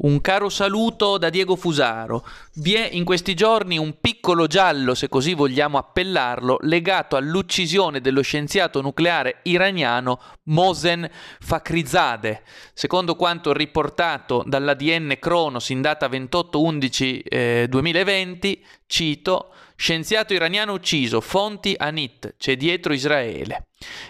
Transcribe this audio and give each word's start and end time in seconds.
Un 0.00 0.20
caro 0.20 0.48
saluto 0.48 1.18
da 1.18 1.28
Diego 1.28 1.56
Fusaro. 1.56 2.24
Vi 2.54 2.74
è 2.74 2.88
in 2.92 3.02
questi 3.02 3.34
giorni 3.34 3.78
un 3.78 3.98
piccolo 4.00 4.46
giallo, 4.46 4.94
se 4.94 5.08
così 5.08 5.34
vogliamo 5.34 5.76
appellarlo, 5.76 6.58
legato 6.60 7.16
all'uccisione 7.16 8.00
dello 8.00 8.22
scienziato 8.22 8.80
nucleare 8.80 9.40
iraniano 9.42 10.20
Mosen 10.44 11.10
Fakhrizadeh. 11.40 12.42
Secondo 12.74 13.16
quanto 13.16 13.52
riportato 13.52 14.44
dall'ADN 14.46 15.16
Kronos 15.18 15.70
in 15.70 15.80
data 15.80 16.06
28-11 16.06 17.20
eh, 17.24 17.66
2020, 17.68 18.64
cito, 18.86 19.52
scienziato 19.74 20.32
iraniano 20.32 20.74
ucciso, 20.74 21.20
fonti 21.20 21.74
Anit, 21.76 22.36
c'è 22.38 22.56
dietro 22.56 22.92
Israele. 22.92 23.67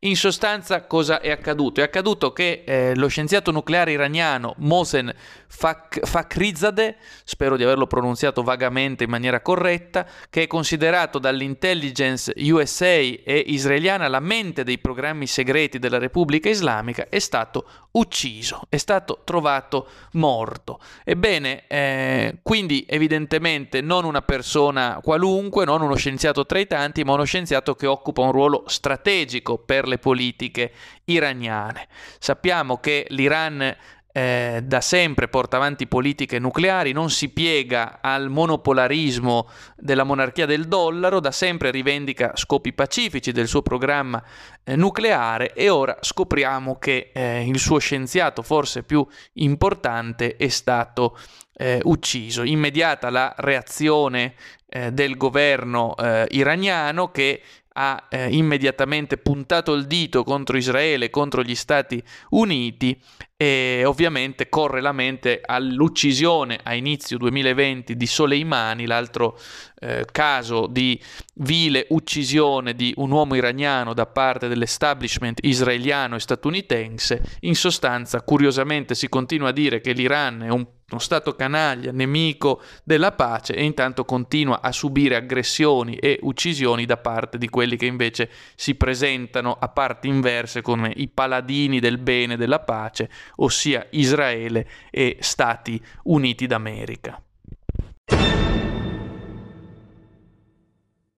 In 0.00 0.16
sostanza 0.16 0.86
cosa 0.86 1.20
è 1.20 1.30
accaduto? 1.30 1.80
È 1.80 1.84
accaduto 1.84 2.32
che 2.32 2.62
eh, 2.64 2.94
lo 2.96 3.08
scienziato 3.08 3.50
nucleare 3.50 3.92
iraniano 3.92 4.54
Mohsen 4.58 5.12
Fak- 5.46 6.06
Fakhrizadeh, 6.06 6.96
spero 7.24 7.58
di 7.58 7.64
averlo 7.64 7.86
pronunziato 7.86 8.42
vagamente 8.42 9.04
in 9.04 9.10
maniera 9.10 9.42
corretta, 9.42 10.06
che 10.30 10.44
è 10.44 10.46
considerato 10.46 11.18
dall'intelligence 11.18 12.32
USA 12.36 12.86
e 12.86 13.44
israeliana 13.48 14.08
la 14.08 14.20
mente 14.20 14.64
dei 14.64 14.78
programmi 14.78 15.26
segreti 15.26 15.78
della 15.78 15.98
Repubblica 15.98 16.48
Islamica, 16.48 17.08
è 17.10 17.18
stato 17.18 17.66
ucciso, 17.92 18.62
è 18.68 18.76
stato 18.76 19.22
trovato 19.24 19.88
morto. 20.12 20.80
Ebbene, 21.04 21.66
eh, 21.66 22.38
quindi 22.42 22.84
evidentemente 22.88 23.80
non 23.80 24.04
una 24.04 24.22
persona 24.22 25.00
qualunque, 25.02 25.64
non 25.64 25.82
uno 25.82 25.96
scienziato 25.96 26.46
tra 26.46 26.58
i 26.58 26.66
tanti, 26.66 27.02
ma 27.02 27.14
uno 27.14 27.24
scienziato 27.24 27.74
che 27.74 27.86
occupa 27.86 28.22
un 28.22 28.32
ruolo 28.32 28.64
strategico 28.66 29.58
per 29.58 29.88
le 29.88 29.98
politiche 29.98 30.72
iraniane. 31.04 31.88
Sappiamo 32.18 32.78
che 32.78 33.06
l'Iran 33.08 33.76
eh, 34.12 34.60
da 34.64 34.80
sempre 34.80 35.28
porta 35.28 35.56
avanti 35.56 35.86
politiche 35.86 36.38
nucleari, 36.38 36.92
non 36.92 37.10
si 37.10 37.28
piega 37.28 38.00
al 38.00 38.28
monopolarismo 38.28 39.48
della 39.76 40.04
monarchia 40.04 40.46
del 40.46 40.66
dollaro, 40.66 41.20
da 41.20 41.30
sempre 41.30 41.70
rivendica 41.70 42.32
scopi 42.34 42.72
pacifici 42.72 43.30
del 43.32 43.46
suo 43.46 43.62
programma 43.62 44.22
eh, 44.64 44.74
nucleare 44.74 45.52
e 45.52 45.68
ora 45.68 45.96
scopriamo 46.00 46.78
che 46.78 47.10
eh, 47.14 47.46
il 47.46 47.58
suo 47.58 47.78
scienziato 47.78 48.42
forse 48.42 48.82
più 48.82 49.06
importante 49.34 50.36
è 50.36 50.48
stato 50.48 51.16
eh, 51.54 51.80
ucciso. 51.84 52.42
Immediata 52.42 53.10
la 53.10 53.32
reazione 53.36 54.34
eh, 54.66 54.92
del 54.92 55.16
governo 55.16 55.94
eh, 55.96 56.26
iraniano 56.30 57.10
che 57.10 57.42
ha 57.72 58.06
eh, 58.08 58.28
immediatamente 58.30 59.16
puntato 59.16 59.72
il 59.74 59.86
dito 59.86 60.24
contro 60.24 60.56
Israele, 60.56 61.10
contro 61.10 61.42
gli 61.42 61.54
Stati 61.54 62.02
Uniti 62.30 63.00
e 63.42 63.84
ovviamente 63.86 64.50
corre 64.50 64.82
la 64.82 64.92
mente 64.92 65.40
all'uccisione 65.42 66.60
a 66.62 66.74
inizio 66.74 67.16
2020 67.16 67.96
di 67.96 68.06
Soleimani, 68.06 68.84
l'altro 68.84 69.38
eh, 69.80 70.04
caso 70.12 70.66
di 70.66 71.00
vile 71.36 71.86
uccisione 71.88 72.74
di 72.74 72.92
un 72.98 73.10
uomo 73.10 73.36
iraniano 73.36 73.94
da 73.94 74.04
parte 74.04 74.46
dell'establishment 74.46 75.38
israeliano 75.40 76.16
e 76.16 76.20
statunitense. 76.20 77.22
In 77.40 77.54
sostanza, 77.54 78.20
curiosamente 78.20 78.94
si 78.94 79.08
continua 79.08 79.48
a 79.48 79.52
dire 79.52 79.80
che 79.80 79.92
l'Iran 79.92 80.42
è 80.42 80.50
un 80.50 80.66
uno 80.90 81.00
Stato 81.00 81.34
canaglia, 81.34 81.92
nemico 81.92 82.60
della 82.84 83.12
pace 83.12 83.54
e 83.54 83.64
intanto 83.64 84.04
continua 84.04 84.60
a 84.60 84.72
subire 84.72 85.16
aggressioni 85.16 85.94
e 85.96 86.18
uccisioni 86.22 86.84
da 86.84 86.96
parte 86.96 87.38
di 87.38 87.48
quelli 87.48 87.76
che 87.76 87.86
invece 87.86 88.30
si 88.54 88.74
presentano 88.74 89.56
a 89.58 89.68
parti 89.68 90.08
inverse 90.08 90.62
come 90.62 90.92
i 90.96 91.08
paladini 91.08 91.80
del 91.80 91.98
bene 91.98 92.36
della 92.36 92.60
pace, 92.60 93.08
ossia 93.36 93.86
Israele 93.90 94.66
e 94.90 95.16
Stati 95.20 95.80
Uniti 96.04 96.46
d'America. 96.46 97.20